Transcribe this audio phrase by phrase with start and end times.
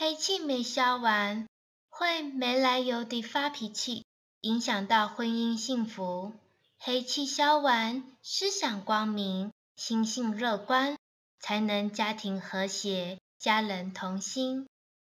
[0.00, 1.46] 黑气没消完
[1.90, 4.06] 会没来由地发脾气
[4.40, 6.32] 影响到婚姻幸福。
[6.78, 10.96] 黑气消完思想光明心性乐观
[11.38, 14.66] 才能家庭和谐家人同心。